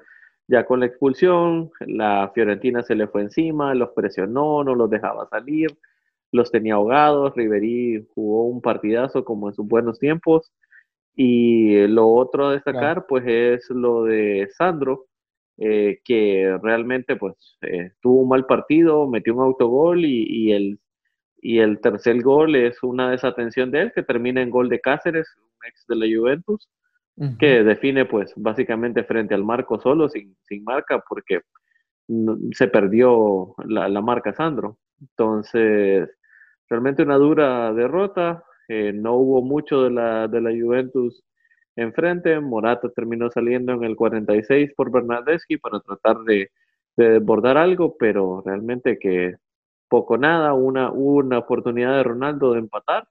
[0.48, 5.28] Ya con la expulsión, la Fiorentina se le fue encima, los presionó, no los dejaba
[5.28, 5.70] salir,
[6.32, 7.34] los tenía ahogados.
[7.34, 10.52] Riverí jugó un partidazo como en sus buenos tiempos.
[11.14, 15.06] Y lo otro a destacar, pues es lo de Sandro,
[15.58, 20.80] eh, que realmente pues eh, tuvo un mal partido, metió un autogol y, y, el,
[21.42, 25.28] y el tercer gol es una desatención de él que termina en gol de Cáceres,
[25.36, 26.70] un ex de la Juventus,
[27.38, 31.40] que define pues básicamente frente al marco solo, sin, sin marca, porque
[32.52, 34.78] se perdió la, la, marca Sandro.
[35.00, 36.08] Entonces,
[36.70, 41.22] realmente una dura derrota, eh, no hubo mucho de la, de la Juventus
[41.76, 42.38] enfrente.
[42.40, 46.50] Morata terminó saliendo en el 46 por Bernardeschi para tratar de,
[46.96, 49.34] de desbordar algo, pero realmente que
[49.92, 53.06] poco nada, una, una oportunidad de Ronaldo de empatar,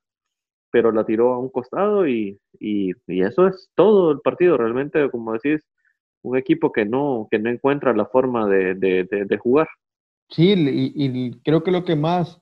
[0.71, 4.57] pero la tiró a un costado y, y, eso es todo el partido.
[4.57, 5.63] Realmente, como decís,
[6.23, 9.67] un equipo que no, que no encuentra la forma de, de, jugar.
[10.29, 12.41] Sí, y, creo que lo que más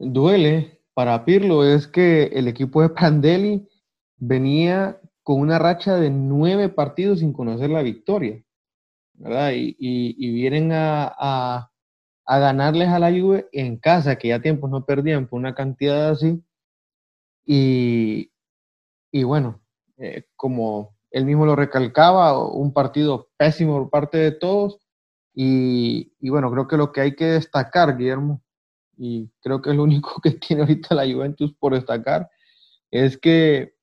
[0.00, 3.68] duele para Pirlo es que el equipo de Prandelli
[4.16, 8.42] venía con una racha de nueve partidos sin conocer la victoria,
[9.14, 9.52] ¿verdad?
[9.54, 11.70] Y, vienen a,
[12.26, 16.10] a, ganarles a la Juve en casa, que ya tiempos no perdían por una cantidad
[16.10, 16.42] así.
[17.44, 18.32] Y,
[19.12, 19.60] y bueno,
[19.98, 24.78] eh, como él mismo lo recalcaba, un partido pésimo por parte de todos.
[25.34, 28.42] Y, y, bueno, creo que lo que hay que destacar, Guillermo,
[28.96, 32.30] y creo que es lo único que tiene ahorita la Juventus por destacar,
[32.90, 33.74] es que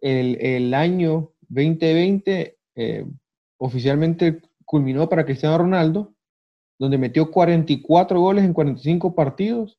[0.00, 3.06] el, año 2020 eh,
[3.56, 6.14] oficialmente culminó para Cristiano Ronaldo,
[6.78, 9.78] donde metió 44 goles en 45 partidos,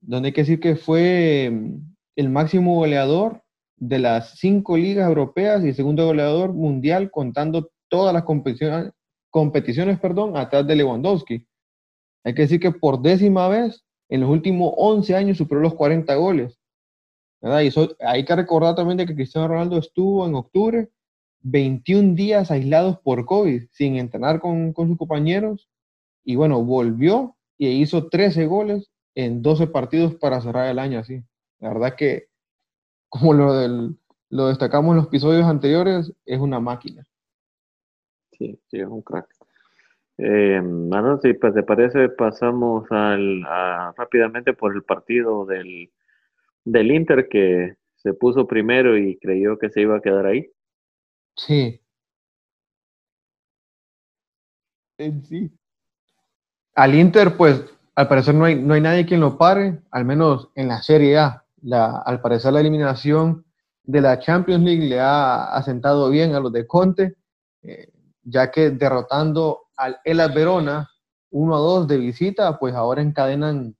[0.00, 3.42] donde hay que decir que fue mm, el máximo goleador
[3.76, 8.92] de las cinco ligas europeas y el segundo goleador mundial contando todas las competiciones,
[9.30, 11.46] competiciones perdón, atrás de Lewandowski.
[12.24, 16.14] Hay que decir que por décima vez en los últimos 11 años superó los 40
[16.16, 16.58] goles.
[17.40, 17.46] Y
[18.04, 20.88] hay que recordar también de que Cristiano Ronaldo estuvo en octubre
[21.42, 25.68] 21 días aislados por COVID, sin entrenar con, sus compañeros.
[26.28, 31.24] Y bueno, volvió y hizo 13 goles en 12 partidos para cerrar el año así.
[31.58, 32.26] La verdad que,
[33.08, 33.94] como lo,
[34.28, 37.02] lo destacamos en los episodios anteriores, es una máquina.
[38.32, 39.26] Sí, sí, es un crack.
[40.18, 40.60] Eh,
[41.22, 43.42] si pues, te parece, pasamos al,
[43.96, 45.90] rápidamente por el partido del
[46.62, 50.52] del Inter que se puso primero y creyó que se iba a quedar ahí.
[51.36, 51.80] Sí.
[54.98, 55.50] Sí.
[56.78, 57.64] Al Inter, pues,
[57.96, 61.18] al parecer no hay, no hay nadie quien lo pare, al menos en la Serie
[61.18, 61.44] A.
[61.60, 63.44] La, al parecer la eliminación
[63.82, 67.16] de la Champions League le ha asentado bien a los de Conte,
[67.62, 67.90] eh,
[68.22, 70.88] ya que derrotando al Elas Verona
[71.30, 73.74] 1 a 2 de visita, pues ahora encadenan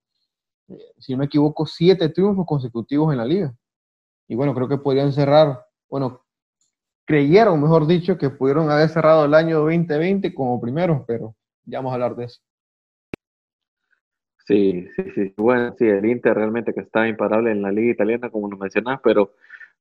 [0.98, 3.54] si no me equivoco, siete triunfos consecutivos en la liga.
[4.26, 6.22] Y bueno, creo que podrían cerrar, bueno,
[7.04, 11.92] creyeron, mejor dicho, que pudieron haber cerrado el año 2020 como primeros, pero ya vamos
[11.92, 12.40] a hablar de eso.
[14.48, 15.34] Sí, sí, sí.
[15.36, 18.98] Bueno, sí, el Inter realmente que está imparable en la liga italiana, como lo mencionas,
[19.02, 19.34] pero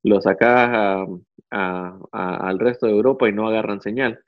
[0.03, 1.07] lo sacas
[1.51, 4.19] al resto de Europa y no agarran señal.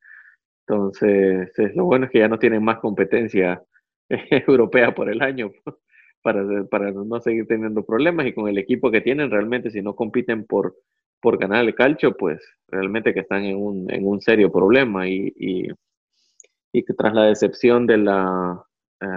[0.68, 3.64] Entonces, lo bueno es que ya no tienen más competencia
[4.10, 5.52] europea por el año
[6.24, 9.96] para, para no seguir teniendo problemas y con el equipo que tienen, realmente si no
[9.96, 10.76] compiten por,
[11.22, 15.34] por ganar el calcio, pues realmente que están en un, en un serio problema y,
[15.38, 18.64] y, tras la decepción de la,
[19.02, 19.08] eh,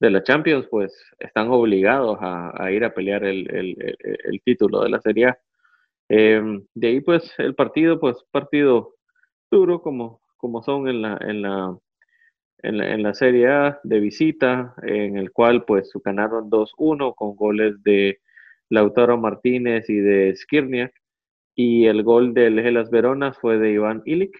[0.00, 4.90] de la Champions, pues están obligados a, ir a pelear el, el, el, título de
[4.90, 5.38] la Serie A.
[6.08, 8.94] Em, de ahí pues el partido, pues partido
[9.50, 11.78] duro como, como son en la, en la,
[12.62, 18.20] en la, Serie A de visita, en el cual pues ganaron 2-1 con goles de
[18.70, 20.92] Lautaro Martínez y de Skirniak.
[21.56, 24.36] Y el gol del Gelas Verona fue de Iván Ilic.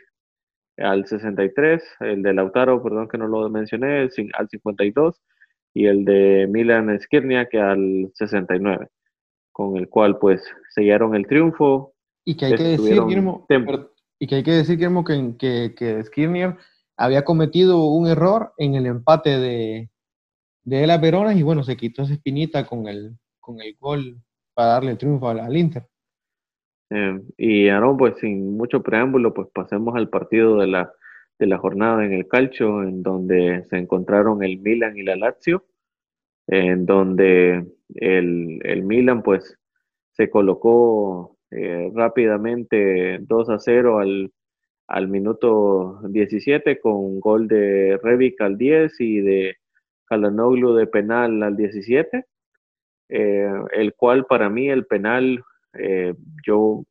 [0.78, 4.00] al 63, el de Lautaro, perdón que no lo mencioné,
[4.34, 5.22] al 52
[5.74, 6.98] y el de Milan
[7.50, 8.88] que al 69,
[9.50, 11.94] con el cual pues sellaron el triunfo.
[12.24, 13.46] Y que hay que decir, Guillermo,
[14.18, 16.56] y que hay que decir, Guillermo, que, que, que
[16.96, 19.90] había cometido un error en el empate de,
[20.62, 24.22] de las Veronas y bueno, se quitó esa espinita con el, con el gol
[24.54, 25.88] para darle el triunfo al, Inter.
[26.90, 30.92] Eh, y ahora, pues sin mucho preámbulo, pues pasemos al partido de la,
[31.38, 35.64] de la jornada en el calcio, en donde se encontraron el Milan y la Lazio,
[36.46, 39.58] en donde el, el Milan pues
[40.12, 44.32] se colocó eh, rápidamente 2 a 0 al,
[44.86, 49.56] al minuto 17 con gol de Revic al 10 y de
[50.06, 52.26] Calanoglu de penal al 17,
[53.08, 55.42] eh, el cual para mí el penal,
[55.74, 56.14] eh,
[56.46, 56.84] yo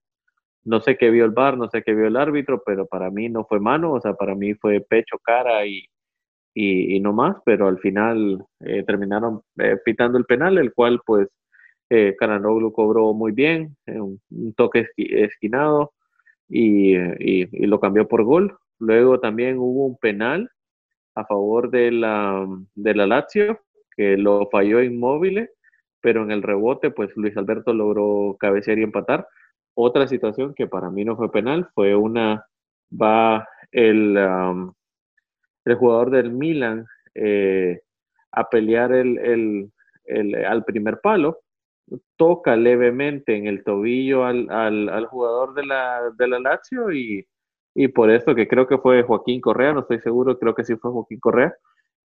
[0.65, 3.29] no sé qué vio el bar, no sé qué vio el árbitro, pero para mí
[3.29, 5.85] no fue mano, o sea, para mí fue pecho, cara y,
[6.53, 9.41] y, no más, pero al final eh, terminaron
[9.85, 11.27] pitando el penal, el cual pues
[11.89, 12.15] eh,
[12.73, 14.19] cobró muy bien, un,
[14.55, 15.93] toque esquinado
[16.49, 18.57] y, y, lo cambió por gol.
[18.79, 20.49] Luego también hubo un penal
[21.15, 23.59] a favor de la, de la Lazio,
[23.95, 25.49] que lo falló inmóvil,
[26.01, 29.27] pero en el rebote, pues Luis Alberto logró cabecear y empatar.
[29.75, 32.45] Otra situación que para mí no fue penal fue una,
[32.91, 34.17] va el,
[35.65, 37.81] el jugador del Milan eh,
[38.31, 39.71] a pelear el,
[40.05, 41.39] el, al primer palo,
[42.15, 47.25] toca levemente en el tobillo al, al, al jugador de la, de la Lazio y
[47.75, 50.75] y por eso que creo que fue Joaquín Correa, no estoy seguro, creo que sí
[50.75, 51.53] fue Joaquín Correa.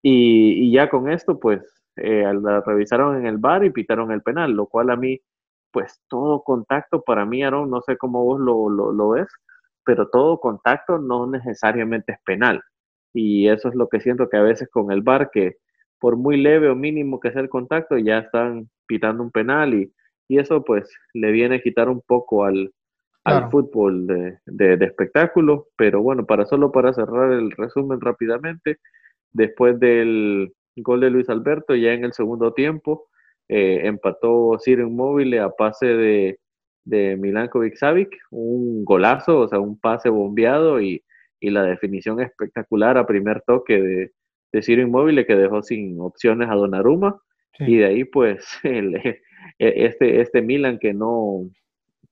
[0.01, 1.61] Y, ya con esto, pues,
[1.95, 5.19] eh, la revisaron en el bar y pitaron el penal, lo cual a mí,
[5.75, 9.27] pues, todo contacto para mí, Aaron, no sé cómo vos lo, lo, ves,
[9.83, 12.61] pero todo contacto no necesariamente es penal.
[13.13, 15.57] Y eso es lo que siento que a veces con el bar, que
[15.99, 19.91] por muy leve o mínimo que sea el contacto, ya están pitando un penal y,
[20.29, 22.71] y eso pues le viene a quitar un poco al,
[23.25, 25.67] al fútbol de, de, espectáculo.
[25.75, 28.77] Pero bueno, para solo para cerrar el resumen rápidamente,
[29.33, 33.09] después del gol de Luis Alberto, ya en el segundo tiempo,
[33.47, 36.39] eh, empató Ciro Inmóvil a pase de,
[36.83, 41.03] de Milankovic Savic, un golazo, o sea, un pase bombeado y,
[41.39, 44.11] y la definición espectacular a primer toque de,
[44.51, 47.19] de Ciro Inmóvil que dejó sin opciones a Donnarumma.
[47.59, 49.21] Y de ahí, pues, el, e,
[49.59, 51.49] este, este Milan que no,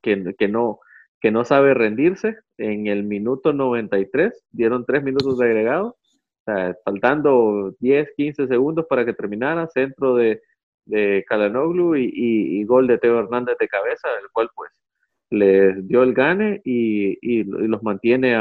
[0.02, 0.80] que, que no,
[1.20, 2.38] que no sabe rendirse.
[2.58, 5.98] En el minuto 93 dieron tres minutos de agregado,
[6.86, 10.42] faltando 10, 15 segundos para que terminara, centro de,
[10.86, 14.72] de Kalanoglu y, gol de Teo Hernández de cabeza, el cual pues
[15.30, 18.36] les dio el gane y, los mantiene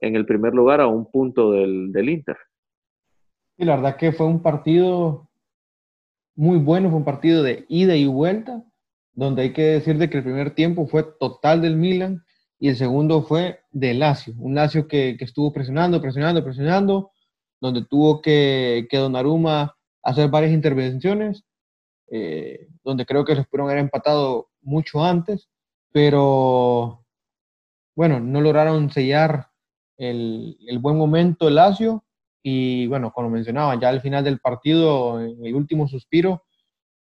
[0.00, 2.36] en el primer lugar a un punto del, del Inter.
[3.56, 5.28] Y la verdad que fue un partido
[6.36, 8.64] muy bueno, fue un partido de ida y vuelta
[9.18, 12.22] donde hay que decir de que el primer tiempo fue total del Milan
[12.60, 17.10] y el segundo fue de Lazio, un Lazio que, estuvo presionando, presionando, presionando,
[17.60, 21.44] donde tuvo que, que Donnarumma hacer varias intervenciones,
[22.10, 25.48] eh, donde creo que los pudieron haber empatado mucho antes,
[25.92, 27.04] pero
[27.94, 29.48] bueno, no lograron sellar
[29.96, 32.04] el, el buen momento del Lazio.
[32.42, 36.44] Y bueno, como mencionaba, ya al final del partido, en el último suspiro,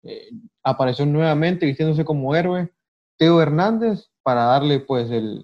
[0.04, 0.30] eh,
[0.64, 2.70] apareció nuevamente vistiéndose como héroe
[3.18, 5.44] Teo Hernández para darle pues el,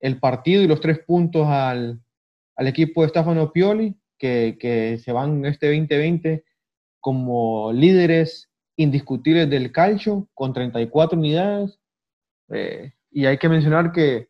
[0.00, 2.00] el, partido y los tres puntos al,
[2.58, 6.44] equipo de Stefano Pioli, que, se van este 2020
[7.00, 11.78] como líderes indiscutibles del calcio con 34 unidades.
[12.50, 14.28] Eh, y hay que mencionar que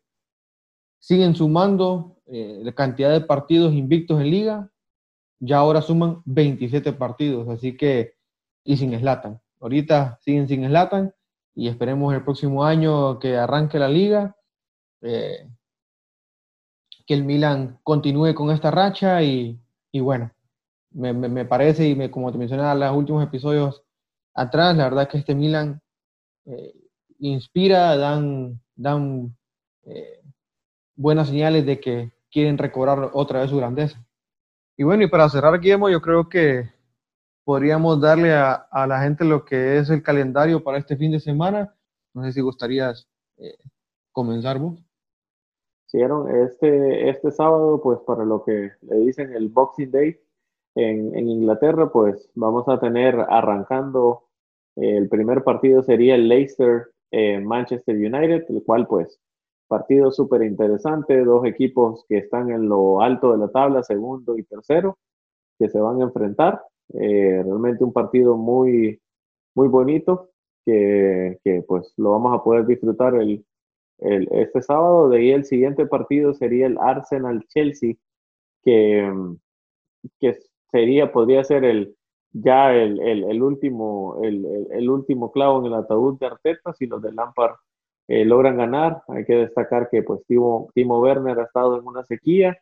[0.99, 4.71] siguen sumando eh, la cantidad de partidos invictos en liga,
[5.39, 8.13] ya ahora suman 27 partidos, así que
[8.63, 9.41] y sin Slatan.
[9.59, 11.13] Ahorita siguen sin Slatan
[11.55, 14.35] y esperemos el próximo año que arranque la liga,
[15.01, 15.47] eh,
[17.07, 19.59] que el Milan continúe con esta racha y,
[19.93, 20.31] bueno,
[20.91, 23.83] me, parece y me, como te mencionaba en los últimos episodios
[24.33, 25.81] atrás, la verdad que este Milan
[26.45, 26.73] eh,
[27.19, 29.35] inspira, dan, dan
[29.83, 30.21] eh,
[30.95, 34.03] buenas señales de que quieren recobrar otra vez su grandeza.
[34.77, 36.69] Y bueno, y para cerrar, Guillermo, yo creo que
[37.43, 41.75] podríamos darle a, la gente lo que es el calendario para este fin de semana.
[42.13, 43.57] No sé si gustarías eh,
[44.11, 44.79] comenzar vos.
[45.91, 50.19] Este, este sábado, pues para lo que le dicen el Boxing Day
[50.81, 54.23] en, Inglaterra, pues vamos a tener arrancando,
[54.75, 59.19] el primer partido sería el Leicester eh, Manchester United, el cual pues
[59.67, 64.43] partido súper interesante, dos equipos que están en lo alto de la tabla, segundo y
[64.43, 64.97] tercero,
[65.59, 66.61] que se van a enfrentar.
[66.93, 68.99] Eh, realmente un partido muy,
[69.55, 70.31] muy bonito,
[70.65, 73.45] que, que, pues lo vamos a poder disfrutar el,
[73.99, 75.09] el, este sábado.
[75.09, 77.95] De ahí el siguiente partido sería el Arsenal-Chelsea,
[78.63, 79.13] que,
[80.19, 80.37] que
[80.71, 81.95] sería, podría ser el,
[82.31, 87.01] ya el, el, último, el, el, último clavo en el ataúd de Arteta si los
[87.01, 87.55] de Lampard
[88.07, 89.03] eh, logran ganar.
[89.07, 92.57] Hay que destacar que pues Timo, Timo Werner ha estado en una sequía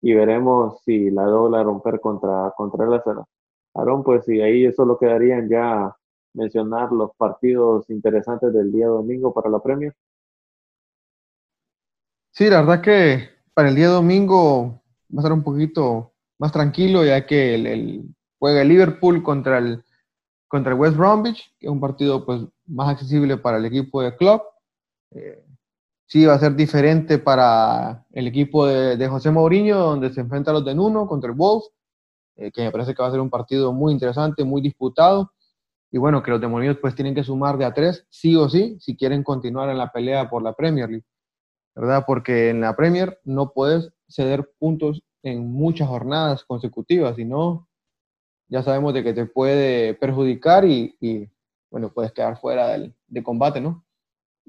[0.00, 3.00] y veremos si la logra romper contra, contra el
[3.74, 5.96] Aaron, pues y ahí solo quedarían ya
[6.34, 9.94] mencionar los partidos interesantes del día domingo para la Premier.
[12.30, 14.82] Sí, la verdad que para el día domingo
[15.12, 19.84] va a ser un poquito más tranquilo, ya que el, juega el Liverpool contra el,
[20.48, 24.16] contra el West Bromwich, que es un partido pues, más accesible para el equipo de
[24.16, 24.42] club.
[25.10, 25.44] Eh,
[26.06, 30.54] sí, va a ser diferente para el equipo de, José Mourinho, donde se enfrenta a
[30.54, 31.70] los de Nuno contra el Wolves,
[32.36, 35.32] eh, que me parece que va a ser un partido muy interesante, muy disputado.
[35.90, 38.48] Y bueno, que los de Mourinho pues tienen que sumar de a tres, sí o
[38.48, 41.04] sí, si quieren continuar en la pelea por la Premier League.
[41.74, 42.04] ¿verdad?
[42.06, 47.66] Porque en la Premier no puedes ceder puntos en muchas jornadas consecutivas, sino
[48.48, 51.28] ya sabemos de que te puede perjudicar y,
[51.70, 53.84] bueno, puedes quedar fuera del, de combate, ¿no?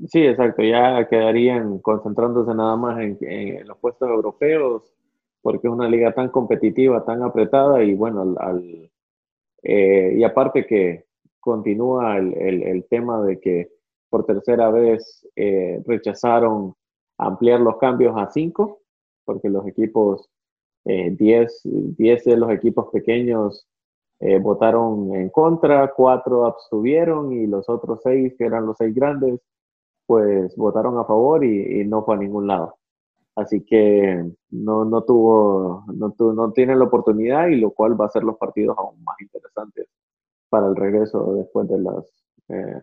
[0.07, 4.93] Sí, exacto, ya quedarían concentrándose nada más en, los puestos europeos,
[5.41, 8.91] porque es una liga tan competitiva, tan apretada y bueno, al,
[9.63, 11.05] eh, y aparte que
[11.39, 13.69] continúa el, el, tema de que
[14.09, 16.75] por tercera vez eh, rechazaron
[17.17, 18.81] ampliar los cambios a 5,
[19.23, 20.29] porque los equipos,
[20.85, 23.67] 10 eh, de los equipos pequeños
[24.19, 29.39] eh, votaron en contra, 4 abstuvieron y los otros 6, que eran los 6 grandes,
[30.05, 32.77] pues votaron a favor y, no fue a ningún lado.
[33.35, 38.05] Así que no, no tuvo, no, tu, no tienen la oportunidad y lo cual va
[38.05, 39.87] a hacer los partidos aún más interesantes
[40.49, 42.05] para el regreso después de las,
[42.49, 42.81] eh,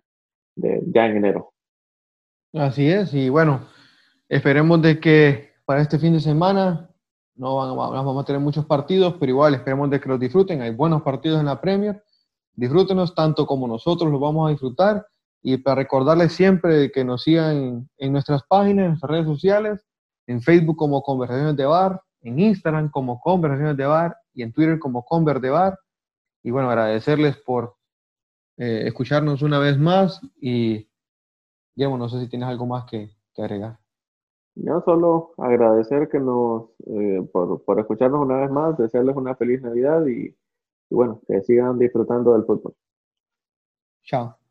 [0.57, 1.53] de, ya en enero.
[2.53, 3.62] Así es, y bueno,
[4.32, 6.88] Esperemos de que para este fin de semana
[7.43, 10.62] no vamos a tener muchos partidos, pero igual esperemos de que los disfruten.
[10.62, 12.01] Hay buenos partidos en la Premier.
[12.55, 15.05] Disfrútenos tanto como nosotros los vamos a disfrutar.
[15.43, 19.84] Y para recordarles siempre que nos sigan en nuestras páginas, en nuestras redes sociales,
[20.28, 24.78] en Facebook como Conversaciones de Bar, en Instagram como Conversaciones de Bar y en Twitter
[24.78, 25.76] como Conver de Bar.
[26.45, 27.74] Y bueno, agradecerles por
[28.57, 30.88] eh, escucharnos una vez más y
[31.74, 33.81] Guillermo, no sé si tienes algo más que agregar.
[34.55, 39.62] Yo solo agradecer que nos, eh, por, por, escucharnos una vez más, desearles una feliz
[39.62, 42.74] Navidad y, y bueno, que sigan disfrutando del fútbol.
[44.03, 44.41] Chao.